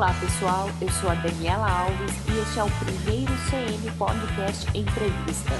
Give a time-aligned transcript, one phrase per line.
[0.00, 5.52] Olá pessoal, eu sou a Daniela Alves e este é o primeiro CM Podcast Entrevista.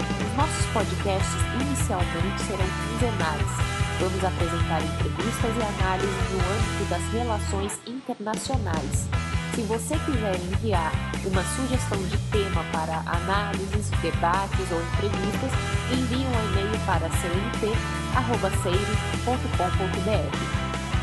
[0.00, 3.52] Os nossos podcasts inicialmente serão quinzenais.
[4.00, 9.06] Vamos apresentar entrevistas e análises no âmbito das relações internacionais.
[9.54, 10.90] Se você quiser enviar
[11.26, 15.52] uma sugestão de tema para análises, debates ou entrevistas,
[15.92, 17.92] envie um e-mail para cnt.seire.com.br.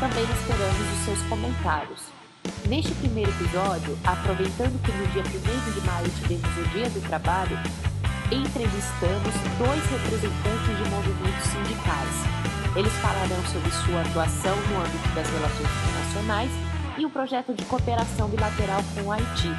[0.00, 2.19] Também esperamos os seus comentários.
[2.68, 7.58] Neste primeiro episódio, aproveitando que no dia 1 de maio tivemos o Dia do Trabalho,
[8.30, 12.14] entrevistamos dois representantes de movimentos sindicais.
[12.76, 16.50] Eles falarão sobre sua atuação no âmbito das relações internacionais
[16.96, 19.50] e o projeto de cooperação bilateral com o Haiti.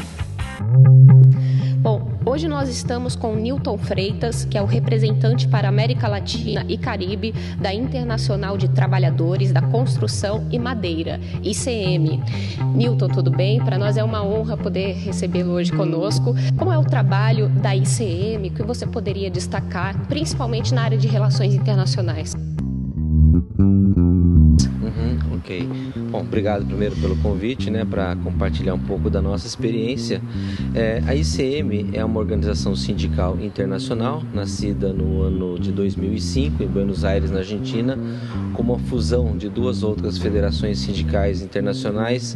[1.82, 6.78] Bom, hoje nós estamos com Newton Freitas, que é o representante para América Latina e
[6.78, 12.22] Caribe da Internacional de Trabalhadores da Construção e Madeira, ICM.
[12.76, 13.60] Newton, tudo bem?
[13.66, 16.36] Para nós é uma honra poder recebê-lo hoje conosco.
[16.56, 21.56] Como é o trabalho da ICM que você poderia destacar, principalmente na área de relações
[21.56, 22.36] internacionais?
[25.34, 25.68] Ok.
[26.12, 30.22] Bom, obrigado primeiro pelo convite, né, para compartilhar um pouco da nossa experiência.
[30.76, 37.06] É, a ICM é uma organização sindical internacional, nascida no ano de 2005 em Buenos
[37.06, 37.98] Aires, na Argentina,
[38.54, 42.36] como uma fusão de duas outras federações sindicais internacionais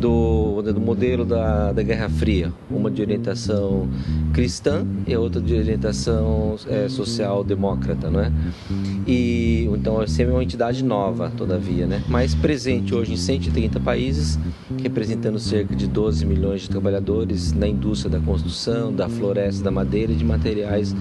[0.00, 3.88] do, do modelo da, da Guerra Fria, uma de orientação
[4.34, 8.32] cristã e outra de orientação é, social-demócrata, não é?
[9.06, 12.02] E então a ICM é uma entidade nova, todavia, né?
[12.08, 14.38] Mas presente hoje em 130 países,
[14.82, 20.12] representando cerca de 12 milhões de trabalhadores na indústria da construção, da floresta, da madeira
[20.12, 20.94] e de materiais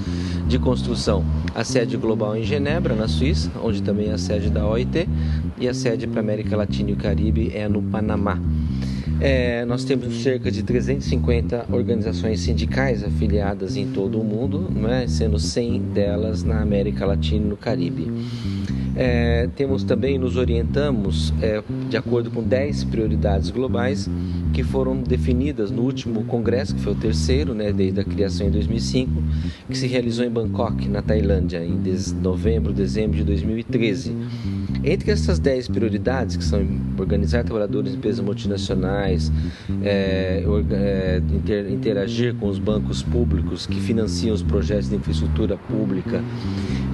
[0.48, 1.24] de construção.
[1.56, 5.08] A sede global é em Genebra, na Suíça, onde também é a sede da OIT,
[5.60, 8.40] e a sede para América Latina e o Caribe é no Panamá.
[9.24, 15.38] É, nós temos cerca de 350 organizações sindicais afiliadas em todo o mundo, né, sendo
[15.38, 18.12] 100 delas na América Latina e no Caribe.
[18.96, 24.10] É, temos também, nos orientamos é, de acordo com 10 prioridades globais
[24.54, 28.52] que foram definidas no último congresso, que foi o terceiro, né, desde a criação em
[28.52, 29.12] 2005,
[29.70, 31.80] que se realizou em Bangkok, na Tailândia, em
[32.22, 34.16] novembro, dezembro de 2013.
[34.84, 36.66] Entre essas 10 prioridades, que são
[36.98, 39.32] organizar trabalhadores em empresas multinacionais,
[39.84, 46.24] é, é, inter, interagir com os bancos públicos que financiam os projetos de infraestrutura pública,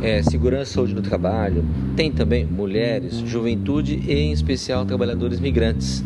[0.02, 1.64] é, segurança e saúde no trabalho,
[1.96, 6.04] tem também mulheres, juventude e, em especial, trabalhadores migrantes,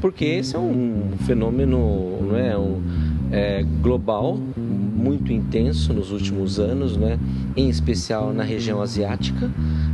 [0.00, 2.82] porque esse é um fenômeno não é, um,
[3.30, 7.18] é, global muito intenso nos últimos anos, né?
[7.56, 9.50] em especial na região asiática,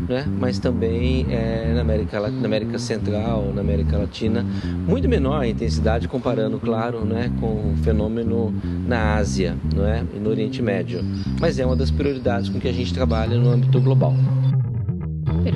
[0.08, 0.24] né?
[0.38, 4.44] mas também é, na, América, na América Central, na América Latina,
[4.86, 7.30] muito menor a intensidade comparando, claro, né?
[7.40, 8.54] com o fenômeno
[8.86, 10.16] na Ásia é?
[10.16, 11.04] e no Oriente Médio.
[11.40, 14.14] Mas é uma das prioridades com que a gente trabalha no âmbito global.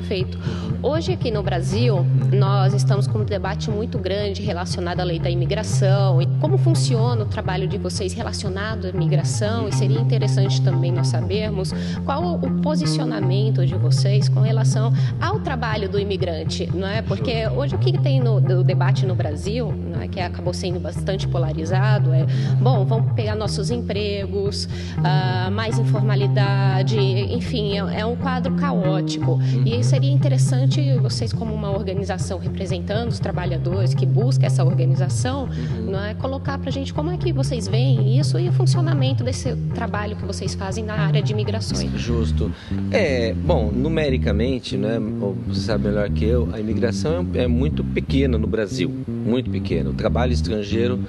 [0.03, 0.37] Perfeito.
[0.81, 5.29] Hoje aqui no Brasil, nós estamos com um debate muito grande relacionado à lei da
[5.29, 10.91] imigração e como funciona o trabalho de vocês relacionado à imigração e seria interessante também
[10.91, 11.71] nós sabermos
[12.03, 17.01] qual o posicionamento de vocês com relação ao trabalho do imigrante, não é?
[17.01, 20.09] Porque hoje o que tem no, no debate no Brasil, não é?
[20.09, 22.25] que acabou sendo bastante polarizado, é
[22.59, 24.65] bom, vamos pegar nossos empregos,
[24.97, 29.39] uh, mais informalidade, enfim, é, é um quadro caótico.
[29.65, 35.43] E e seria interessante vocês, como uma organização representando os trabalhadores que busca essa organização,
[35.43, 35.91] uhum.
[35.91, 39.23] não é, colocar para a gente como é que vocês veem isso e o funcionamento
[39.23, 41.91] desse trabalho que vocês fazem na área de imigrações.
[41.91, 42.51] Justo.
[42.89, 44.99] É, bom, numericamente, né,
[45.45, 49.91] você sabe melhor que eu, a imigração é, é muito pequena no Brasil, muito pequena.
[49.91, 50.99] O trabalho estrangeiro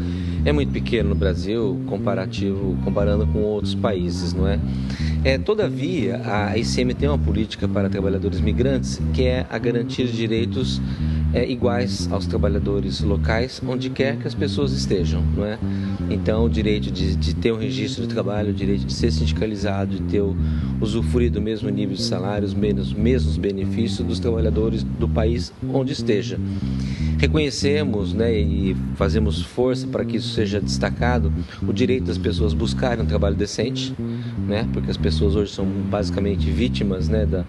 [0.45, 4.59] é muito pequeno no Brasil, comparativo, comparando com outros países, não é?
[5.25, 10.13] É, todavia, a ICM tem uma política para trabalhadores migrantes que é a garantia de
[10.13, 10.83] direitos
[11.33, 15.59] é, iguais aos trabalhadores locais, onde quer que as pessoas estejam, não é?
[16.11, 19.97] Então, o direito de, de ter um registro de trabalho, o direito de ser sindicalizado,
[19.97, 20.37] de ter o,
[20.81, 25.93] usufruir do mesmo nível de salário, os mesmos, mesmos benefícios dos trabalhadores do país onde
[25.93, 26.39] esteja.
[27.19, 31.33] Reconhecemos né, e fazemos força para que isso seja destacado,
[31.67, 33.95] o direito das pessoas buscarem um trabalho decente,
[34.47, 37.45] né, porque as pessoas hoje são basicamente vítimas né, da,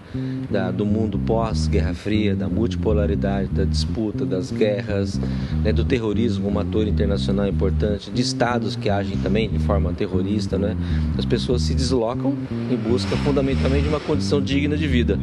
[0.50, 5.20] da do mundo pós-Guerra Fria, da multipolaridade, da disputa, das guerras,
[5.62, 10.58] né, do terrorismo, um ator internacional importante, de estados que agem também de forma terrorista.
[10.58, 10.76] Né,
[11.18, 12.34] as pessoas se deslocam
[12.70, 15.18] em busca fundamentalmente de uma condição digna de vida.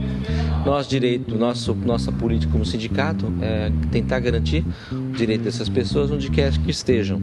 [0.66, 6.30] Nosso direito, nosso, nossa política como sindicato é tentar garantir o direito dessas pessoas onde
[6.30, 7.22] quer que estejam.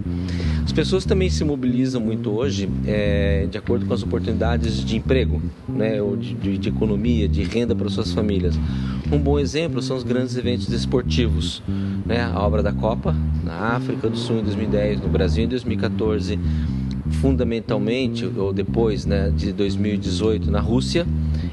[0.71, 5.43] As pessoas também se mobilizam muito hoje é, de acordo com as oportunidades de emprego,
[5.69, 8.55] né, ou de, de, de economia, de renda para suas famílias.
[9.11, 11.61] Um bom exemplo são os grandes eventos esportivos,
[12.07, 16.39] né, a obra da Copa na África do Sul em 2010, no Brasil em 2014
[17.21, 21.05] fundamentalmente, ou depois né, de 2018 na Rússia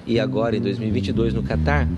[0.06, 1.90] e agora em 2022 no Catar,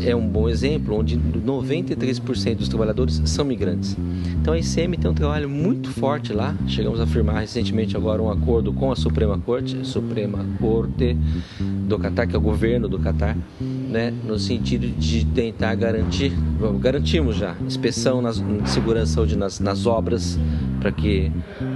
[0.00, 3.96] é um bom exemplo onde 93% dos trabalhadores são migrantes.
[4.40, 6.54] Então a ICM tem um trabalho muito forte lá.
[6.66, 11.16] Chegamos a firmar recentemente agora um acordo com a Suprema Corte, a Suprema Corte
[11.60, 16.32] do Catar, que é o governo do Catar, né, no sentido de tentar garantir,
[16.80, 20.38] garantimos já, inspeção, nas, segurança saúde nas, nas obras,
[20.80, 21.30] para que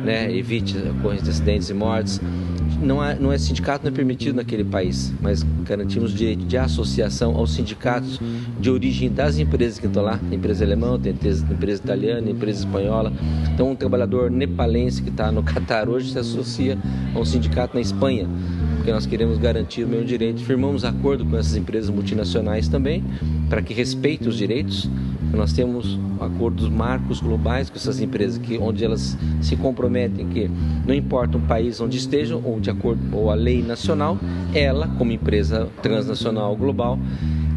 [0.04, 2.20] né, evite a ocorrência de acidentes e mortes.
[2.87, 6.56] Não é, não é sindicato não é permitido naquele país, mas garantimos o direito de
[6.56, 8.21] associação aos sindicatos
[8.61, 10.19] de origem das empresas que estão lá.
[10.19, 13.12] Tem empresa alemã, tem empresa italiana, empresa espanhola.
[13.53, 16.79] Então, um trabalhador nepalense que está no Catar hoje se associa
[17.12, 18.29] a um sindicato na Espanha
[18.87, 20.44] porque nós queremos garantir o mesmo direito.
[20.44, 23.03] Firmamos acordo com essas empresas multinacionais também,
[23.50, 24.88] para que respeitem os direitos.
[25.32, 30.50] Nós temos acordos marcos globais com essas empresas, que, onde elas se comprometem que
[30.87, 34.19] não importa o país onde estejam, ou de acordo ou a lei nacional,
[34.55, 36.99] ela, como empresa transnacional global,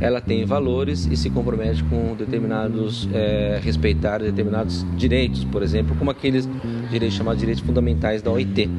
[0.01, 6.09] ela tem valores e se compromete com determinados, é, respeitar determinados direitos, por exemplo, como
[6.09, 6.47] aqueles
[6.89, 8.69] direitos chamados direitos fundamentais da OIT.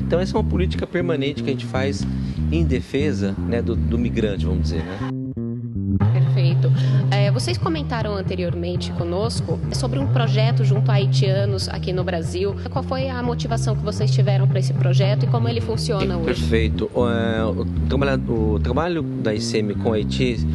[0.00, 2.06] Então essa é uma política permanente que a gente faz
[2.50, 4.82] em defesa né, do, do migrante, vamos dizer.
[4.82, 5.21] Né?
[7.32, 12.54] Vocês comentaram anteriormente conosco sobre um projeto junto a haitianos aqui no Brasil.
[12.70, 16.26] Qual foi a motivação que vocês tiveram para esse projeto e como ele funciona hoje?
[16.26, 16.90] Perfeito.
[16.94, 20.46] O, é, o, trabalho, o trabalho da ICM com Haiti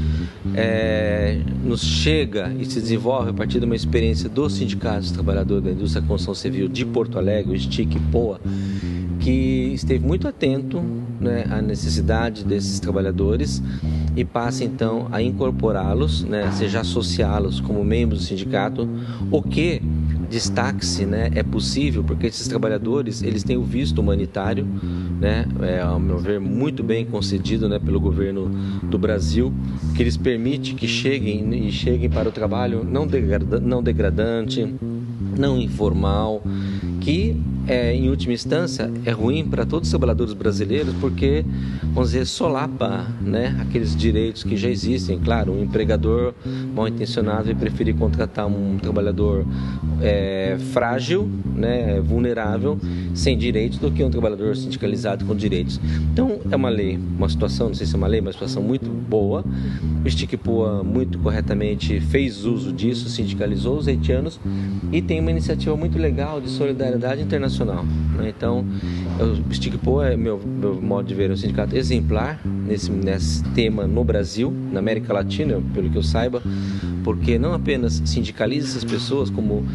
[0.54, 5.72] é, nos chega e se desenvolve a partir de uma experiência dos sindicatos trabalhadores da
[5.72, 8.40] indústria da construção civil de Porto Alegre, o STIC POA,
[9.20, 10.80] que esteve muito atento
[11.20, 13.64] né, à necessidade desses trabalhadores
[14.18, 18.90] e passa então a incorporá-los, né, seja associá-los como membros do sindicato,
[19.30, 19.80] o que
[20.28, 24.66] destaque-se, né, é possível porque esses trabalhadores eles têm o visto humanitário,
[25.22, 28.50] né, é, ao meu ver muito bem concedido, né, pelo governo
[28.84, 29.54] do Brasil,
[29.96, 33.06] que eles permite que cheguem e cheguem para o trabalho não
[33.84, 34.68] degradante,
[35.38, 36.42] não informal,
[37.00, 37.38] que
[37.68, 41.44] é, em última instância é ruim para todos os trabalhadores brasileiros porque,
[41.94, 45.20] vamos dizer, solapa né, aqueles direitos que já existem.
[45.20, 46.34] Claro, um empregador
[46.74, 49.46] mal intencionado vai preferir contratar um trabalhador
[50.02, 52.80] é, frágil, né, vulnerável,
[53.14, 55.80] sem direitos, do que um trabalhador sindicalizado com direitos.
[56.14, 58.64] Então, é uma lei, uma situação, não sei se é uma lei, mas uma situação
[58.64, 59.44] muito boa.
[60.06, 64.40] O Stickpoa muito corretamente fez uso disso, sindicalizou os haitianos
[64.92, 67.57] e tem uma iniciativa muito legal de solidariedade internacional.
[68.18, 68.34] Né?
[68.36, 68.66] Então,
[69.50, 73.88] o Stickpoa é meu, meu modo de ver, é um sindicato exemplar nesse, nesse tema
[73.88, 76.42] no Brasil, na América Latina, pelo que eu saiba,
[77.04, 79.66] porque não apenas sindicaliza essas pessoas, como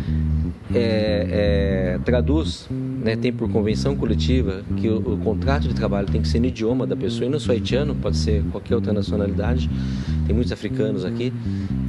[0.74, 2.68] é, é, traduz,
[3.02, 6.46] né, tem por convenção coletiva que o, o, contrato de trabalho tem que ser no
[6.46, 9.68] idioma da pessoa, e não só haitiano, pode ser qualquer outra nacionalidade,
[10.26, 11.32] tem muitos africanos aqui,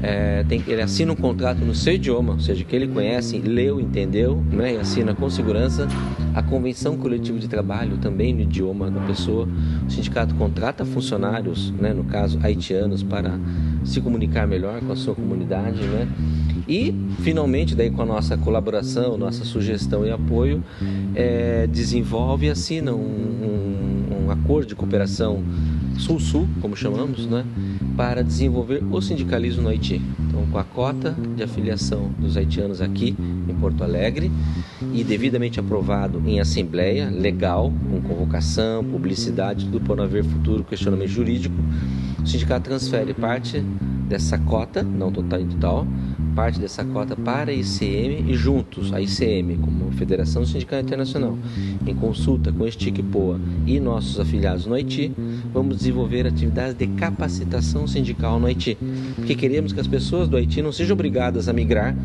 [0.02, 3.80] é, tem, ele assina um contrato no seu idioma, ou seja, que ele conhece, leu,
[3.80, 5.88] entendeu, né, e assina com segurança
[6.34, 9.48] a convenção coletiva de trabalho também no idioma da pessoa.
[9.88, 13.40] O sindicato contrata funcionários, né, no caso haitianos, para
[13.84, 16.08] se comunicar melhor com a sua comunidade, né?
[16.68, 20.64] E, finalmente, daí com a nossa colaboração, nossa sugestão e apoio,
[21.16, 25.44] é, desenvolve e assina um, um, um acordo de cooperação
[25.98, 27.46] Sul-Sul, como chamamos, né,
[27.96, 30.02] para desenvolver o sindicalismo no Haiti.
[30.28, 33.16] Então, com a cota de afiliação dos haitianos aqui
[33.48, 34.32] em Porto Alegre
[34.94, 41.10] e devidamente aprovado em assembleia legal, com convocação, publicidade, tudo para não haver futuro questionamento
[41.10, 41.56] jurídico,
[42.22, 43.60] o sindicato transfere parte
[44.08, 45.88] dessa cota, não total e total,
[46.34, 51.38] parte dessa cota para a ICM e juntos, a ICM, como Federação Sindical Internacional,
[51.86, 55.12] em consulta com este Poa e nossos afiliados no Haiti,
[55.54, 58.78] vamos desenvolver atividades de capacitação sindical no Haiti,
[59.16, 61.96] porque queremos que as pessoas do Haiti não sejam obrigadas a migrar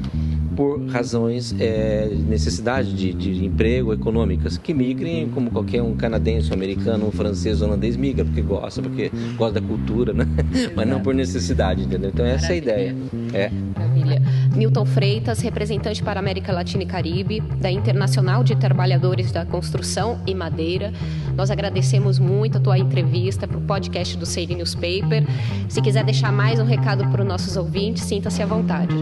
[0.58, 6.54] por razões é, necessidade de, de, emprego econômicas que migrem como qualquer um canadense, um
[6.54, 10.26] americano, um francês, um holandês migra porque gosta, porque gosta da cultura, né?
[10.74, 12.10] mas não por necessidade, entendeu?
[12.12, 12.96] Então essa é a ideia.
[13.32, 13.52] É.
[13.76, 14.20] Maravilha.
[14.56, 20.20] Milton Freitas, representante para a América Latina e Caribe da Internacional de Trabalhadores da Construção
[20.26, 20.92] e Madeira.
[21.36, 25.24] Nós agradecemos muito a tua entrevista para o podcast do Seire Newspaper.
[25.68, 28.96] Se quiser deixar mais um recado para os nossos ouvintes, sinta-se à vontade.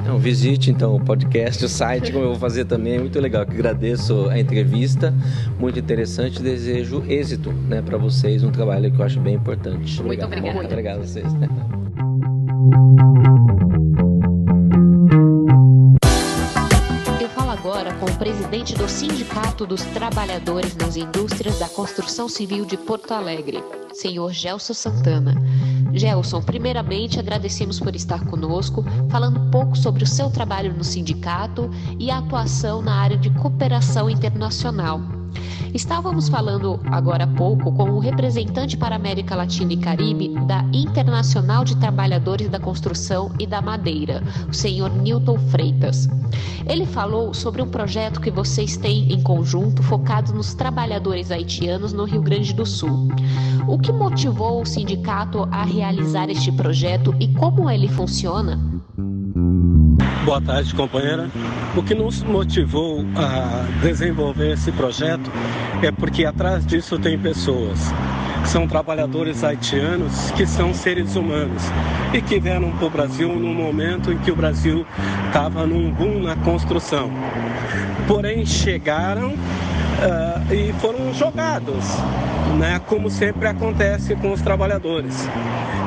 [0.00, 3.44] Então, visite então o podcast, o site, como eu vou fazer também, é muito legal.
[3.44, 5.14] Que agradeço a entrevista,
[5.58, 6.42] muito interessante.
[6.42, 10.02] Desejo êxito, né, para vocês, um trabalho que eu acho bem importante.
[10.02, 10.52] Muito obrigada.
[10.52, 11.26] Muito obrigado a vocês.
[18.00, 23.62] com o presidente do Sindicato dos Trabalhadores nas Indústrias da Construção Civil de Porto Alegre,
[23.92, 25.34] senhor Gelson Santana.
[25.92, 31.70] Gelson, primeiramente agradecemos por estar conosco, falando um pouco sobre o seu trabalho no sindicato
[31.98, 35.19] e a atuação na área de cooperação internacional.
[35.72, 40.64] Estávamos falando agora há pouco com o representante para a América Latina e Caribe da
[40.72, 46.08] Internacional de Trabalhadores da Construção e da Madeira, o senhor Newton Freitas.
[46.66, 52.04] Ele falou sobre um projeto que vocês têm em conjunto focado nos trabalhadores haitianos no
[52.04, 53.08] Rio Grande do Sul.
[53.66, 58.58] O que motivou o sindicato a realizar este projeto e como ele funciona?
[60.24, 61.30] Boa tarde, companheira.
[61.76, 65.30] O que nos motivou a desenvolver esse projeto
[65.80, 67.78] é porque atrás disso tem pessoas.
[68.44, 71.62] São trabalhadores haitianos que são seres humanos
[72.12, 74.84] e que vieram para o Brasil num momento em que o Brasil
[75.28, 77.08] estava num boom na construção.
[78.08, 79.34] Porém, chegaram
[80.00, 81.84] uh, e foram jogados,
[82.58, 85.28] né, como sempre acontece com os trabalhadores.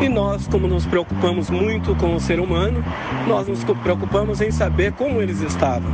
[0.01, 2.83] E nós, como nos preocupamos muito com o ser humano,
[3.27, 5.91] nós nos preocupamos em saber como eles estavam.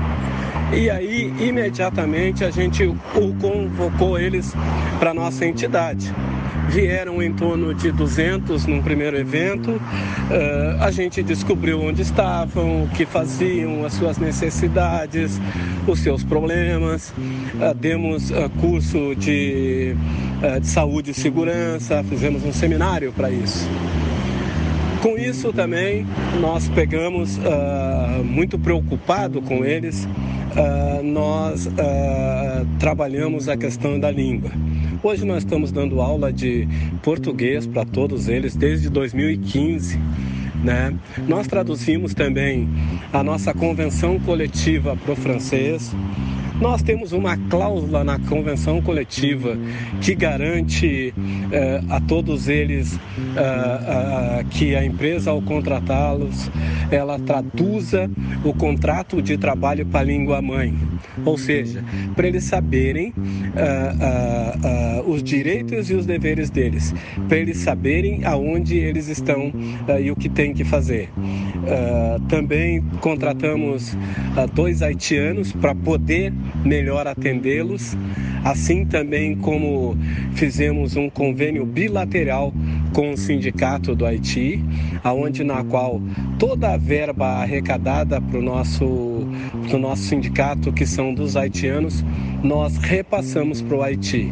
[0.72, 2.96] E aí, imediatamente, a gente o
[3.40, 4.54] convocou eles
[5.00, 6.14] para nossa entidade.
[6.70, 9.72] Vieram em torno de 200 num primeiro evento.
[9.72, 15.40] Uh, a gente descobriu onde estavam, o que faziam, as suas necessidades,
[15.88, 17.10] os seus problemas.
[17.10, 19.96] Uh, demos uh, curso de,
[20.62, 23.68] de saúde e segurança, fizemos um seminário para isso.
[25.02, 26.06] Com isso também
[26.42, 34.52] nós pegamos uh, muito preocupado com eles, uh, nós uh, trabalhamos a questão da língua.
[35.01, 36.68] Hoje nós estamos dando aula de
[37.01, 39.98] português para todos eles desde 2015.
[40.62, 40.94] Né?
[41.25, 42.68] Nós traduzimos também
[43.13, 45.96] a nossa convenção coletiva para o francês.
[46.62, 49.58] Nós temos uma cláusula na convenção coletiva
[50.01, 56.51] que garante uh, a todos eles uh, uh, que a empresa, ao contratá-los,
[56.92, 58.12] ela traduza
[58.44, 60.75] o contrato de trabalho para a língua mãe,
[61.24, 61.82] ou seja,
[62.13, 63.13] para eles saberem
[65.06, 66.94] os direitos e os deveres deles,
[67.28, 69.51] para eles saberem aonde eles estão
[70.01, 71.10] e o que tem que fazer.
[72.28, 73.96] também contratamos
[74.56, 77.96] dois haitianos para poder melhor atendê-los,
[78.44, 79.98] assim também como
[80.34, 82.53] fizemos um convênio bilateral
[82.94, 84.63] com o sindicato do Haiti,
[85.03, 86.01] aonde na qual
[86.38, 89.27] toda a verba arrecadada para o nosso,
[89.68, 92.03] pro nosso sindicato, que são dos haitianos,
[92.44, 94.32] nós repassamos para o Haiti.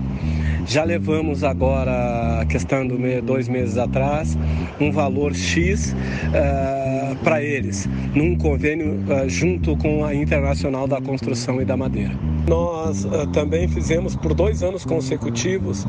[0.68, 4.38] Já levamos agora, questão do dois meses atrás,
[4.82, 11.62] um valor X uh, para eles, num convênio uh, junto com a Internacional da Construção
[11.62, 12.14] e da Madeira.
[12.46, 15.88] Nós uh, também fizemos por dois anos consecutivos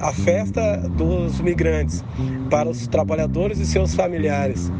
[0.00, 2.02] a festa dos migrantes
[2.48, 4.72] para os trabalhadores e seus familiares.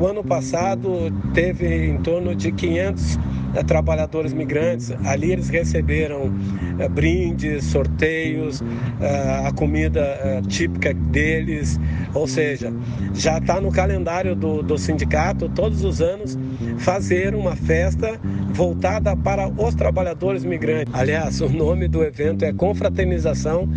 [0.00, 3.20] o ano passado teve em torno de 500 é,
[3.62, 4.90] trabalhadores migrantes.
[5.04, 6.32] Ali eles receberam
[6.78, 8.62] é, brindes, sorteios,
[9.00, 11.78] é, a comida típica deles,
[12.14, 12.72] ou seja,
[13.14, 16.38] já está no calendário do, do sindicato todos os anos
[16.78, 18.18] fazer uma festa
[18.52, 20.92] voltada para os trabalhadores migrantes.
[20.94, 23.68] Aliás, o nome do evento é Confraternização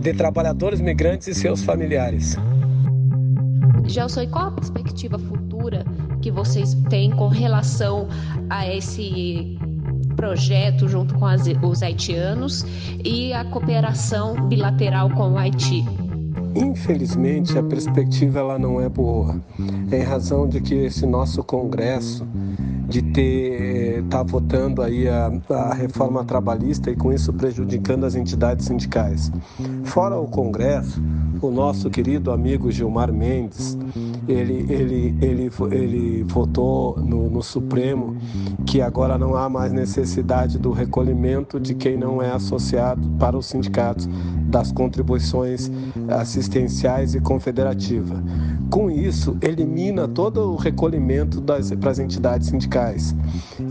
[0.00, 2.36] de Trabalhadores Migrantes e seus familiares.
[3.88, 5.84] Gelson, e qual a perspectiva futura
[6.28, 8.06] que vocês têm com relação
[8.50, 9.58] a esse
[10.14, 12.66] projeto junto com as, os haitianos
[13.02, 15.86] e a cooperação bilateral com o Haiti?
[16.54, 19.40] Infelizmente, a perspectiva ela não é boa,
[19.90, 22.26] em razão de que esse nosso congresso
[22.88, 28.66] de ter tá votando aí a, a, reforma trabalhista e com isso prejudicando as entidades
[28.66, 29.30] sindicais.
[29.84, 31.02] Fora o Congresso,
[31.40, 33.76] o nosso querido amigo Gilmar Mendes,
[34.28, 38.16] ele, ele, ele, ele votou no, no Supremo
[38.66, 43.46] que agora não há mais necessidade do recolhimento de quem não é associado para os
[43.46, 44.08] sindicatos
[44.48, 45.70] das contribuições
[46.08, 48.22] assistenciais e confederativa.
[48.70, 53.14] Com isso, elimina todo o recolhimento das, para as entidades sindicais.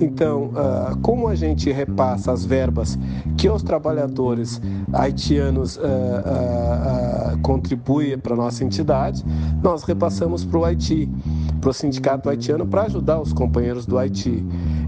[0.02, 2.98] Então, uh, como a gente repassa as verbas
[3.38, 4.62] que os trabalhadores
[4.94, 9.24] haitianos uh, uh, contribuem para a nossa entidade,
[9.62, 11.10] nós repassamos para o Haiti
[11.60, 14.44] para o sindicato haitiano para ajudar os companheiros do Haiti.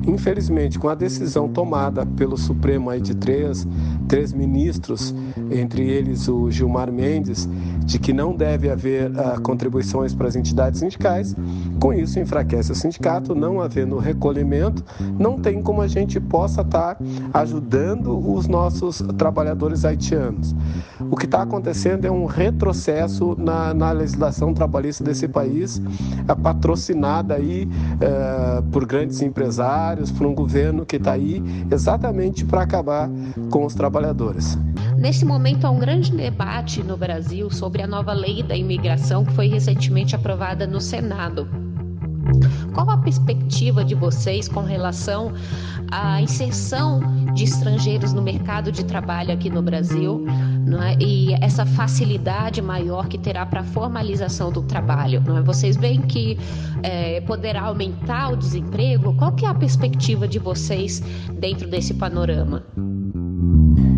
[0.08, 3.68] Infelizmente, com a decisão tomada pelo Supremo aí de três,
[4.10, 5.14] três ministros,
[5.52, 7.48] entre eles o Gilmar Mendes,
[7.86, 11.36] de que não deve haver uh, contribuições para as entidades sindicais,
[11.80, 14.84] com isso enfraquece o sindicato, não havendo recolhimento,
[15.18, 20.56] não tem como a gente possa estar tá ajudando os nossos trabalhadores haitianos.
[21.12, 25.82] O que está acontecendo é um retrocesso na, na legislação trabalhista desse país,
[26.44, 33.10] patrocinada aí uh, por grandes empresários, por um governo que está aí exatamente para acabar
[33.50, 34.58] com os trabalhadores.
[34.98, 39.34] Nesse momento há um grande debate no Brasil sobre a nova lei da imigração que
[39.34, 41.48] foi recentemente aprovada no Senado.
[42.74, 45.34] Qual a perspectiva de vocês com relação
[45.92, 47.02] à inserção
[47.34, 50.26] de estrangeiros no mercado de trabalho aqui no Brasil
[50.78, 50.96] é?
[51.00, 55.24] e essa facilidade maior que terá para a formalização do trabalho?
[55.38, 55.42] É?
[55.42, 56.38] Vocês veem que
[56.84, 59.14] é, poderá aumentar o desemprego?
[59.16, 61.02] Qual que é a perspectiva de vocês
[61.40, 62.64] dentro desse panorama?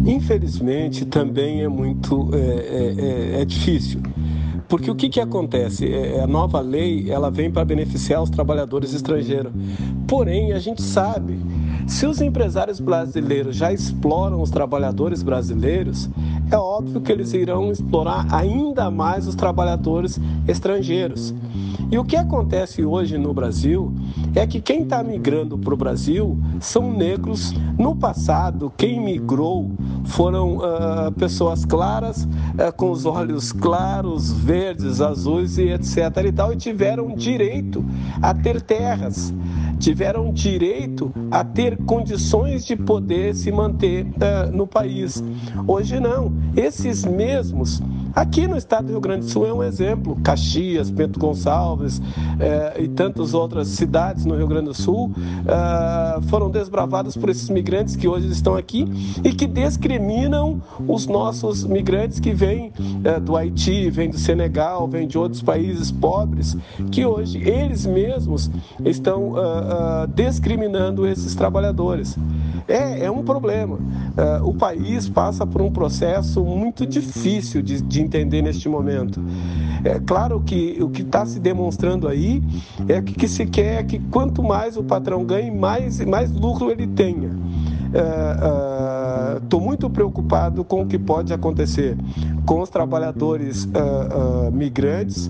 [0.06, 4.02] Infelizmente, também é muito é, é, é, é difícil.
[4.72, 5.86] Porque o que, que acontece?
[6.24, 9.52] A nova lei ela vem para beneficiar os trabalhadores estrangeiros.
[10.08, 11.38] Porém, a gente sabe,
[11.86, 16.10] se os empresários brasileiros já exploram os trabalhadores brasileiros,
[16.52, 21.34] é óbvio que eles irão explorar ainda mais os trabalhadores estrangeiros.
[21.92, 23.94] E o que acontece hoje no Brasil
[24.34, 27.54] é que quem está migrando para o Brasil são negros.
[27.78, 29.72] No passado, quem migrou
[30.06, 35.98] foram uh, pessoas claras, uh, com os olhos claros, verdes, azuis e etc.
[36.26, 37.84] E, tal, e tiveram direito
[38.22, 39.34] a ter terras,
[39.82, 45.24] tiveram direito a ter condições de poder se manter uh, no país.
[45.68, 46.32] Hoje não.
[46.56, 47.82] Esses mesmos
[48.14, 50.18] Aqui no estado do Rio Grande do Sul é um exemplo.
[50.24, 52.02] Caxias, Bento Gonçalves
[52.40, 55.12] eh, e tantas outras cidades no Rio Grande do Sul
[55.48, 58.86] eh, foram desbravadas por esses migrantes que hoje estão aqui
[59.24, 65.08] e que discriminam os nossos migrantes que vêm eh, do Haiti, vêm do Senegal, vêm
[65.08, 66.58] de outros países pobres,
[66.92, 68.52] que hoje eles mesmos
[68.84, 72.18] estão ah, ah, discriminando esses trabalhadores.
[72.68, 73.80] É, é um problema.
[74.44, 79.22] o país passa por um processo muito difícil de, de entender neste momento.
[79.84, 82.42] É claro que o que está se demonstrando aí
[82.88, 86.86] é que, que se quer que quanto mais o patrão ganhe, mais, mais lucro ele
[86.88, 87.32] tenha.
[89.42, 91.98] Estou uh, uh, muito preocupado com o que pode acontecer
[92.46, 95.30] com os trabalhadores uh, migrantes,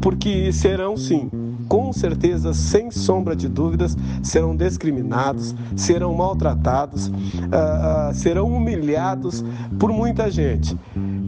[0.00, 1.28] porque serão sim
[1.68, 9.44] com certeza, sem sombra de dúvidas, serão discriminados, serão maltratados, uh, uh, serão humilhados
[9.78, 10.76] por muita gente.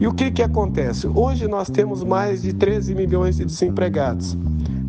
[0.00, 1.07] E o que, que acontece?
[1.07, 4.37] Hoje nós temos mais de 13 milhões de desempregados.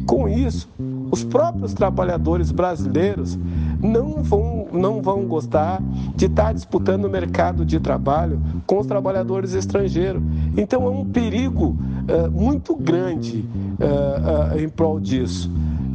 [0.05, 0.69] Com isso,
[1.11, 3.37] os próprios trabalhadores brasileiros
[3.81, 5.81] não vão, não vão gostar
[6.15, 10.23] de estar disputando o mercado de trabalho com os trabalhadores estrangeiros.
[10.55, 11.75] Então é um perigo
[12.07, 13.45] uh, muito grande
[13.79, 15.51] uh, uh, em prol disso.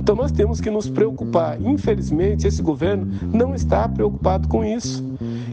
[0.06, 1.60] Então nós temos que nos preocupar.
[1.60, 5.04] Infelizmente, esse governo não está preocupado com isso.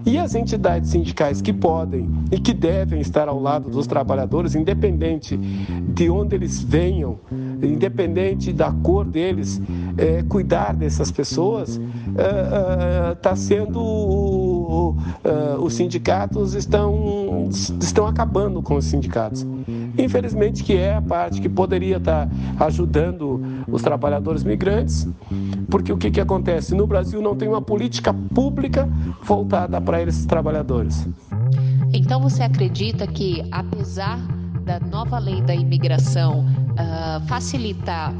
[0.05, 5.35] E as entidades sindicais que podem e que devem estar ao lado dos trabalhadores, independente
[5.37, 7.17] de onde eles venham,
[7.63, 9.61] independente da cor deles,
[9.97, 11.79] é, cuidar dessas pessoas,
[13.15, 14.95] está é, é, sendo.
[15.23, 17.49] É, os sindicatos estão,
[17.81, 19.47] estão acabando com os sindicatos.
[19.97, 22.27] Infelizmente, que é a parte que poderia estar
[22.59, 25.07] ajudando os trabalhadores migrantes,
[25.69, 26.73] porque o que, que acontece?
[26.73, 28.87] No Brasil não tem uma política pública
[29.23, 31.07] voltada para esses trabalhadores.
[31.93, 34.17] Então você acredita que, apesar
[34.65, 38.13] da nova lei da imigração uh, facilitar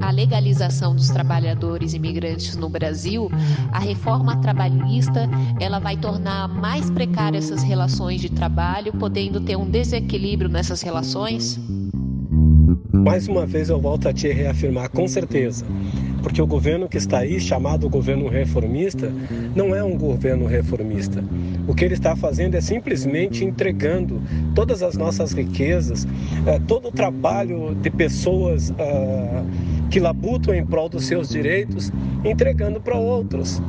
[0.00, 3.30] a legalização dos trabalhadores imigrantes no Brasil,
[3.72, 5.28] a reforma trabalhista
[5.60, 11.58] ela vai tornar mais precárias essas relações de trabalho, podendo ter um desequilíbrio nessas relações?
[12.92, 15.64] Mais uma vez eu volto a te reafirmar com certeza,
[16.22, 19.12] porque o governo que está aí, chamado governo reformista,
[19.54, 21.22] não é um governo reformista.
[21.66, 24.20] O que ele está fazendo é simplesmente entregando
[24.54, 26.06] todas as nossas riquezas,
[26.46, 29.44] eh, todo o trabalho de pessoas ah,
[29.90, 31.92] que labutam em prol dos seus direitos,
[32.24, 33.62] entregando para outros.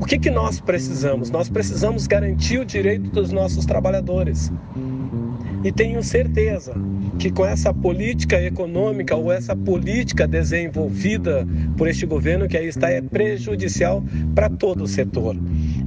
[0.00, 1.30] O que, que nós precisamos?
[1.30, 4.50] Nós precisamos garantir o direito dos nossos trabalhadores.
[5.62, 6.74] E tenho certeza
[7.20, 12.88] que com essa política econômica ou essa política desenvolvida por este governo que aí está
[12.88, 14.02] é prejudicial
[14.34, 15.36] para todo o setor.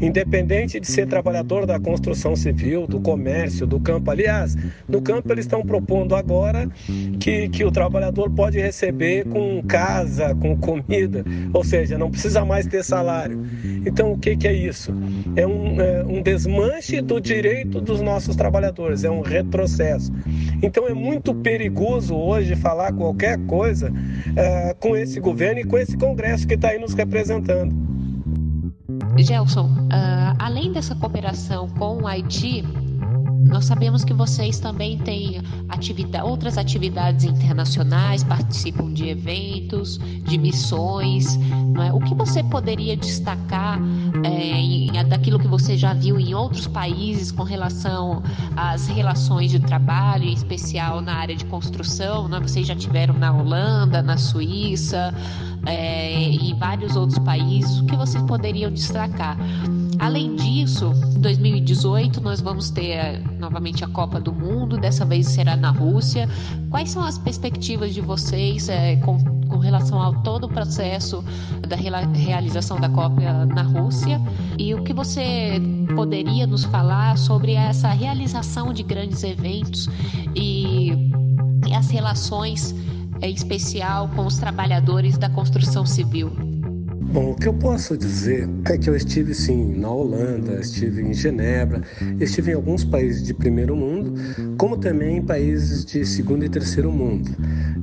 [0.02, 4.12] Independente de ser trabalhador da construção civil, do comércio, do campo.
[4.12, 4.56] Aliás,
[4.88, 6.70] no campo eles estão propondo agora
[7.20, 12.66] que, que o trabalhador pode receber com casa, com comida, ou seja, não precisa mais
[12.66, 13.46] ter salário.
[13.86, 14.94] Então, o que, que é isso?
[15.36, 20.12] É um, é um desmanche do direito dos nossos trabalhadores, é um retrocesso.
[20.62, 23.92] Então, é muito perigoso hoje falar qualquer coisa
[24.36, 27.93] é, com esse governo e com esse Congresso que está aí nos representando.
[29.18, 32.64] Gelson, uh, além dessa cooperação com o Haiti,
[33.48, 41.38] nós sabemos que vocês também têm atividade, outras atividades internacionais, participam de eventos, de missões.
[41.86, 41.94] É?
[41.94, 43.80] O que você poderia destacar
[44.24, 48.24] é, em, daquilo que você já viu em outros países com relação
[48.56, 52.28] às relações de trabalho, em especial na área de construção?
[52.28, 52.40] Né?
[52.40, 55.14] Vocês já tiveram na Holanda, na Suíça
[55.66, 57.80] é, e vários outros países.
[57.80, 59.38] O que vocês poderiam destacar?
[60.00, 65.56] Além disso, em 2018 nós vamos ter novamente a Copa do Mundo, dessa vez será
[65.56, 66.28] na Rússia.
[66.70, 69.18] Quais são as perspectivas de vocês é, com,
[69.54, 71.24] com, relação ao todo o processo
[71.68, 74.20] da realização da Copa na Rússia?
[74.58, 75.62] E o que você
[75.96, 79.88] poderia nos falar sobre essa realização de grandes eventos
[80.36, 80.92] e,
[81.68, 82.74] e as relações
[83.22, 86.32] em especial com os trabalhadores da construção civil?
[87.14, 91.14] Bom, o que eu posso dizer é que eu estive sim na Holanda, estive em
[91.14, 91.84] Genebra,
[92.20, 94.16] estive em alguns países de primeiro mundo,
[94.58, 97.30] como também em países de segundo e terceiro mundo,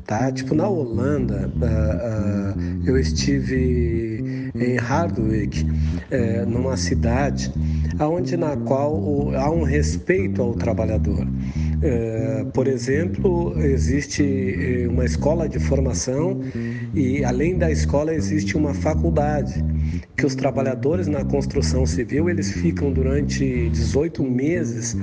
[0.07, 0.31] tá?
[0.33, 7.53] Tipo na Holanda, uh, uh, eu estive em Hardwick, uh, numa cidade
[8.01, 11.27] aonde na qual há um respeito ao trabalhador.
[11.83, 16.41] É, por exemplo, existe eh, uma escola de formação
[16.95, 19.65] e, além da escola, existe uma faculdade
[20.17, 24.95] que os trabalhadores na construção civil eles ficam durante 18 meses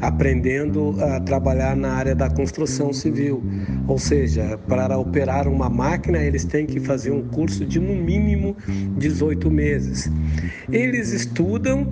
[0.00, 3.42] aprendendo a trabalhar na área da construção civil.
[3.86, 8.56] Ou seja, para operar uma máquina, eles têm que fazer um curso de no mínimo
[8.96, 10.10] 18 meses.
[10.70, 11.86] Eles estudam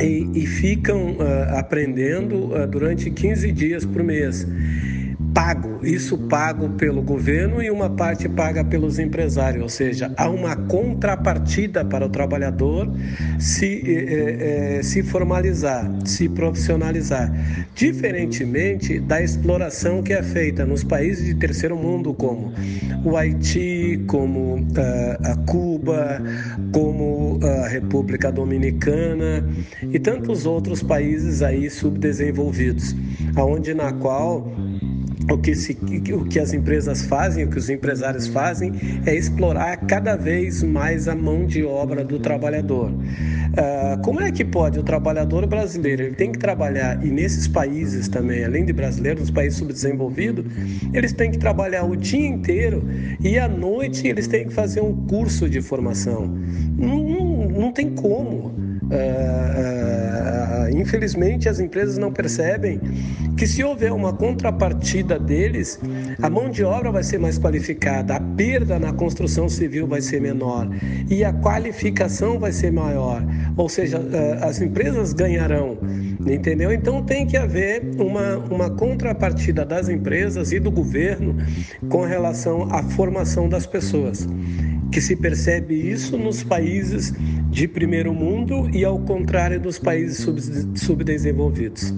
[0.00, 4.46] e, e ficam uh, aprendendo uh, durante 15 dias por mês
[5.34, 10.54] pago, isso pago pelo governo e uma parte paga pelos empresários, ou seja, há uma
[10.54, 12.88] contrapartida para o trabalhador
[13.40, 17.32] se, eh, eh, se formalizar, se profissionalizar,
[17.74, 22.52] diferentemente da exploração que é feita nos países de terceiro mundo, como
[23.04, 24.64] o Haiti, como uh,
[25.24, 26.22] a Cuba,
[26.72, 29.44] como a República Dominicana
[29.90, 32.94] e tantos outros países aí subdesenvolvidos,
[33.36, 34.50] aonde na qual
[35.30, 35.76] o que, se,
[36.12, 38.72] o que as empresas fazem, o que os empresários fazem,
[39.06, 42.90] é explorar cada vez mais a mão de obra do trabalhador.
[42.90, 46.02] Uh, como é que pode o trabalhador brasileiro?
[46.02, 50.44] Ele tem que trabalhar, e nesses países também, além de brasileiros, nos países subdesenvolvidos,
[50.92, 52.84] eles têm que trabalhar o dia inteiro
[53.20, 56.26] e à noite eles têm que fazer um curso de formação.
[56.76, 58.52] Não, não, não tem como.
[58.84, 59.93] Uh, uh,
[60.70, 62.80] infelizmente, as empresas não percebem
[63.36, 65.80] que se houver uma contrapartida deles,
[66.22, 70.20] a mão de obra vai ser mais qualificada, a perda na construção civil vai ser
[70.20, 70.68] menor
[71.10, 73.22] e a qualificação vai ser maior.
[73.56, 75.78] Ou seja, uh, as empresas ganharão,
[76.26, 76.72] entendeu?
[76.72, 81.36] Então tem que haver uma, uma contrapartida das empresas e do governo
[81.88, 84.26] com relação à formação das pessoas
[84.94, 87.12] que se percebe isso nos países
[87.54, 90.26] de primeiro mundo e ao contrário dos países
[90.74, 91.94] subdesenvolvidos.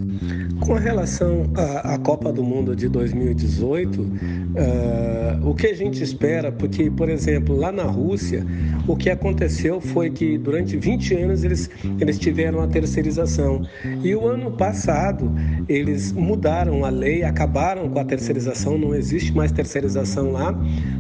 [0.66, 4.08] Com relação à, Copa do Mundo de 2018, uh,
[4.56, 8.44] eh, o que a gente espera, porque, por exemplo, lá na Rússia,
[8.88, 13.64] o que aconteceu foi que durante 20 anos eles, eles tiveram a terceirização.
[14.02, 15.32] E o ano passado
[15.68, 20.52] eles mudaram a lei, acabaram com a terceirização, não existe mais terceirização lá,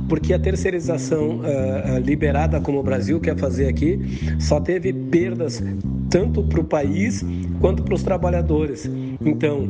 [0.08, 3.98] porque a terceirização uh, liberada como o Brasil quer fazer aqui
[4.38, 5.60] só teve perdas
[6.08, 7.24] tanto para o país
[7.60, 8.88] quanto para os trabalhadores.
[9.26, 9.68] Então,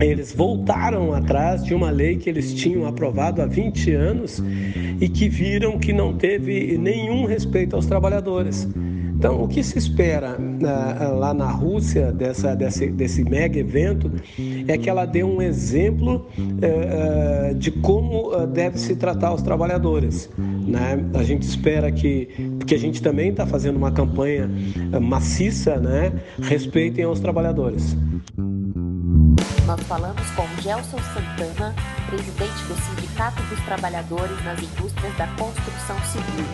[0.00, 4.42] eles voltaram atrás de uma lei que eles tinham aprovado há 20 anos
[5.00, 8.66] e que viram que não teve nenhum respeito aos trabalhadores.
[9.20, 14.10] Então, o que se espera uh, lá na Rússia dessa, desse, desse mega evento
[14.66, 20.30] é que ela dê um exemplo uh, uh, de como deve se tratar os trabalhadores.
[20.38, 21.04] Né?
[21.12, 24.50] A gente espera que, porque a gente também está fazendo uma campanha
[25.02, 26.12] maciça, né?
[26.40, 27.94] respeitem aos trabalhadores.
[29.70, 31.72] Nós falamos com Gelson Santana,
[32.08, 36.44] presidente do Sindicato dos Trabalhadores nas Indústrias da Construção Civil.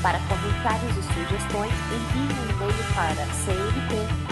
[0.00, 4.22] Para comentários e sugestões, envie um e-mail para cnp.cn.com.br.